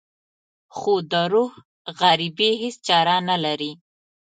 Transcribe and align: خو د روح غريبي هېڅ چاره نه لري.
خو 0.77 0.93
د 1.11 1.13
روح 1.33 1.51
غريبي 2.01 2.49
هېڅ 2.61 2.75
چاره 2.87 3.15
نه 3.29 3.37
لري. 3.45 3.71